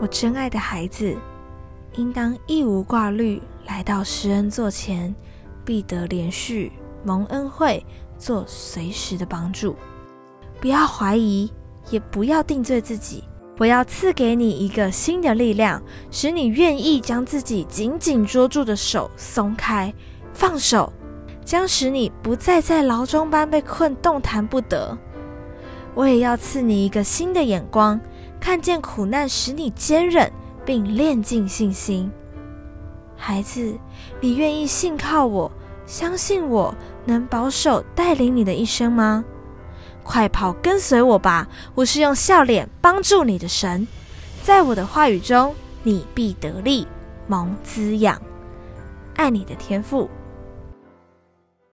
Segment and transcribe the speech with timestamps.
[0.00, 1.14] 我真爱的孩子，
[1.96, 5.14] 应当一无挂虑来到施恩座前，
[5.62, 6.72] 必得连续
[7.04, 7.84] 蒙恩惠，
[8.16, 9.76] 做随时的帮助。
[10.58, 11.52] 不要怀疑，
[11.90, 13.24] 也不要定罪自己。
[13.58, 19.92] 我要赐给你一个新的力量，使你愿意将自己紧紧捉住的手松开、
[20.32, 20.90] 放手，
[21.44, 24.96] 将使你不再在牢中般被困，动弹不得。
[25.94, 28.00] 我也要赐你一个新的眼光，
[28.40, 30.32] 看见苦难使你坚韧，
[30.64, 32.10] 并练尽信心。
[33.16, 33.78] 孩子，
[34.20, 35.52] 你愿意信靠我，
[35.84, 39.22] 相信我能保守带领你的一生吗？
[40.02, 41.46] 快跑，跟随我吧！
[41.74, 43.86] 我是用笑脸帮助你的神，
[44.42, 46.88] 在我的话语中，你必得力，
[47.26, 48.20] 蒙滋养。
[49.16, 50.08] 爱你的天赋。